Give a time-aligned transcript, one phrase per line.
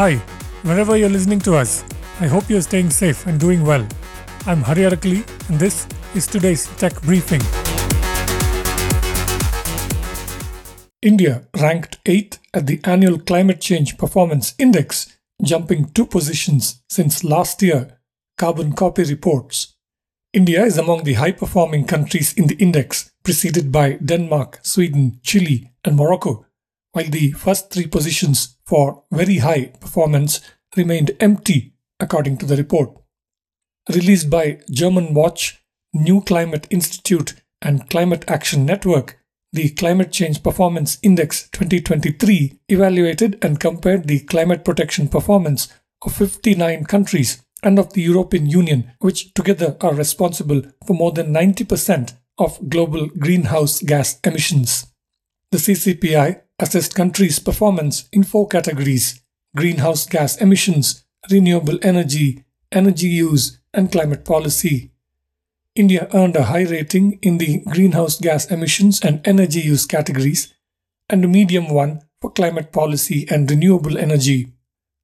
[0.00, 0.16] Hi,
[0.62, 1.84] wherever you're listening to us,
[2.20, 3.86] I hope you're staying safe and doing well.
[4.46, 7.42] I'm Hari Arakali, and this is today's Tech Briefing.
[11.02, 17.60] India ranked 8th at the annual Climate Change Performance Index, jumping two positions since last
[17.60, 17.98] year,
[18.38, 19.76] Carbon Copy reports.
[20.32, 25.72] India is among the high performing countries in the index, preceded by Denmark, Sweden, Chile,
[25.84, 26.46] and Morocco,
[26.92, 30.40] while the first three positions for very high performance
[30.76, 32.96] remained empty, according to the report.
[33.92, 35.58] Released by Germanwatch,
[35.92, 39.18] New Climate Institute, and Climate Action Network,
[39.52, 45.68] the Climate Change Performance Index 2023 evaluated and compared the climate protection performance
[46.02, 51.34] of 59 countries and of the European Union, which together are responsible for more than
[51.34, 54.86] 90% of global greenhouse gas emissions.
[55.50, 59.20] The CCPI assessed countries' performance in four categories
[59.56, 64.92] greenhouse gas emissions, renewable energy, energy use, and climate policy.
[65.74, 70.54] India earned a high rating in the greenhouse gas emissions and energy use categories,
[71.08, 74.52] and a medium one for climate policy and renewable energy.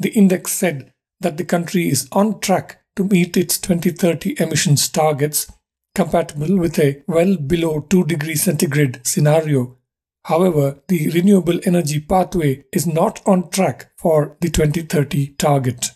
[0.00, 5.50] The index said that the country is on track to meet its 2030 emissions targets,
[5.94, 9.76] compatible with a well below 2 degrees centigrade scenario
[10.24, 15.90] However, the renewable energy pathway is not on track for the 2030 target.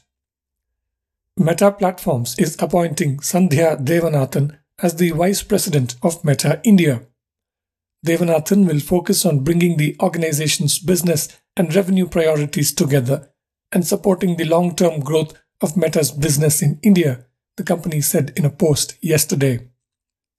[1.38, 7.02] Meta Platforms is appointing Sandhya Devanathan as the Vice President of Meta India.
[8.04, 13.30] Devanathan will focus on bringing the organization's business and revenue priorities together
[13.72, 18.44] and supporting the long term growth of Meta's business in India, the company said in
[18.44, 19.68] a post yesterday.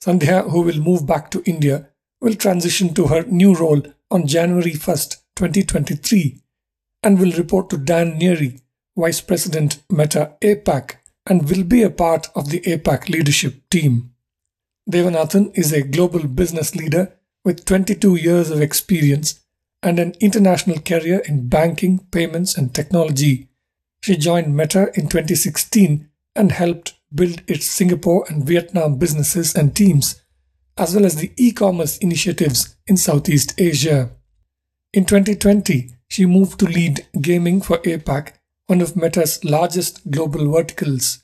[0.03, 1.89] Sandhya, who will move back to India,
[2.21, 6.41] will transition to her new role on January 1st, 2023,
[7.03, 8.61] and will report to Dan Neary,
[8.97, 10.95] Vice President Meta APAC,
[11.27, 14.11] and will be a part of the APAC leadership team.
[14.89, 19.41] Devanathan is a global business leader with 22 years of experience
[19.83, 23.49] and an international career in banking, payments, and technology.
[24.01, 30.21] She joined Meta in 2016 and helped build its Singapore and Vietnam businesses and teams
[30.77, 34.11] as well as the e-commerce initiatives in Southeast Asia.
[34.93, 38.33] In 2020, she moved to lead gaming for APAC,
[38.67, 41.23] one of Meta's largest global verticals.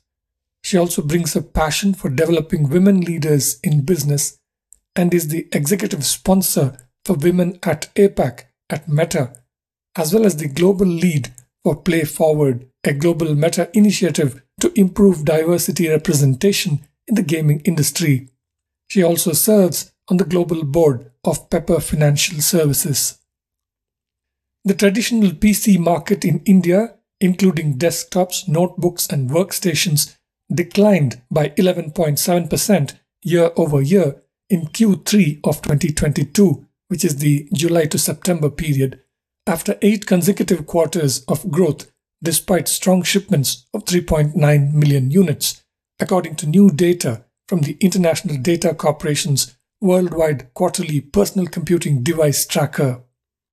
[0.64, 4.40] She also brings a passion for developing women leaders in business
[4.96, 9.34] and is the executive sponsor for Women at APAC at Meta,
[9.96, 11.34] as well as the global lead
[11.64, 18.30] for Play Forward, a global Meta initiative to improve diversity representation in the gaming industry.
[18.94, 23.18] She also serves on the global board of Pepper Financial Services.
[24.66, 30.16] The traditional PC market in India, including desktops, notebooks, and workstations,
[30.54, 32.94] declined by 11.7%
[33.24, 39.02] year over year in Q3 of 2022, which is the July to September period,
[39.48, 45.64] after eight consecutive quarters of growth despite strong shipments of 3.9 million units,
[46.00, 53.04] according to new data from the International Data Corporation's worldwide quarterly personal computing device tracker.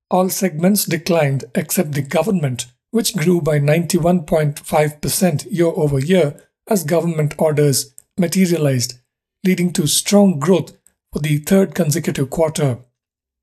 [0.09, 7.35] All segments declined except the government, which grew by 91.5% year over year as government
[7.37, 8.95] orders materialized,
[9.43, 10.75] leading to strong growth
[11.13, 12.79] for the third consecutive quarter.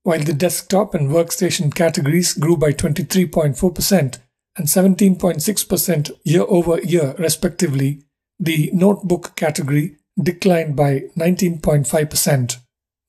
[0.03, 4.17] While the desktop and workstation categories grew by 23.4%
[4.57, 8.03] and 17.6% year over year, respectively,
[8.37, 12.57] the notebook category declined by 19.5%.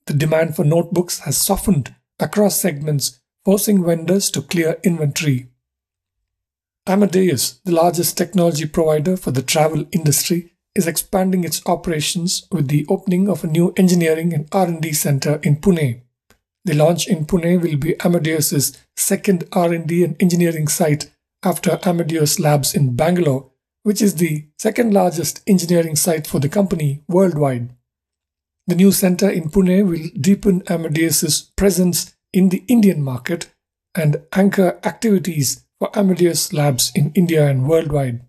[0.05, 5.47] The demand for notebooks has softened across segments, forcing vendors to clear inventory.
[6.87, 12.85] Amadeus, the largest technology provider for the travel industry, is expanding its operations with the
[12.89, 16.01] opening of a new engineering and R&D center in Pune.
[16.63, 21.11] The launch in Pune will be Amadeus's second R&D and engineering site
[21.43, 23.50] after Amadeus Labs in Bangalore
[23.83, 27.69] which is the second largest engineering site for the company worldwide.
[28.67, 33.49] The new center in Pune will deepen Amadeus's presence in the Indian market
[33.95, 38.21] and anchor activities for Amadeus Labs in India and worldwide.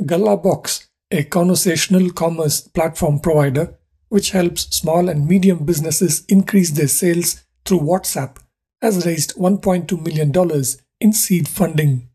[0.00, 3.78] Gallabox, a conversational commerce platform provider
[4.08, 8.36] which helps small and medium businesses increase their sales through WhatsApp,
[8.80, 10.64] has raised $1.2 million
[11.00, 12.07] in seed funding.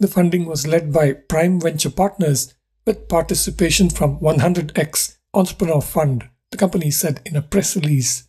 [0.00, 2.54] The funding was led by Prime Venture Partners
[2.86, 8.26] with participation from 100x Entrepreneur Fund, the company said in a press release.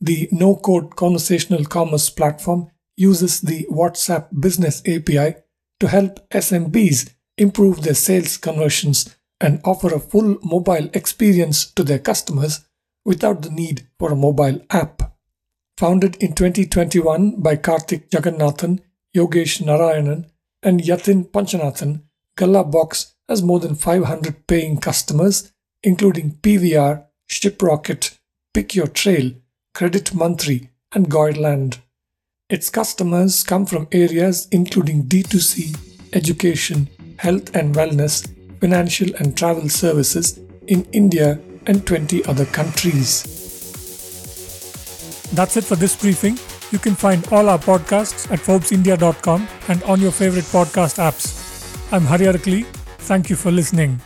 [0.00, 5.36] The no code conversational commerce platform uses the WhatsApp Business API
[5.78, 12.00] to help SMBs improve their sales conversions and offer a full mobile experience to their
[12.00, 12.66] customers
[13.04, 15.16] without the need for a mobile app.
[15.78, 18.80] Founded in 2021 by Karthik Jagannathan,
[19.16, 20.30] Yogesh Narayanan,
[20.66, 22.02] and Yatin Panchanathan,
[22.36, 25.52] Gallabox has more than 500 paying customers,
[25.84, 28.18] including PVR, Shiprocket,
[28.52, 29.32] Pick Your Trail,
[29.74, 31.78] Credit Mantri, and Goidland.
[32.50, 35.78] Its customers come from areas including D2C,
[36.12, 36.88] education,
[37.18, 38.28] health and wellness,
[38.60, 43.22] financial and travel services in India and 20 other countries.
[45.32, 46.38] That's it for this briefing.
[46.72, 51.92] You can find all our podcasts at ForbesIndia.com and on your favorite podcast apps.
[51.92, 52.64] I'm Hari Arakali.
[52.98, 54.00] Thank you for listening.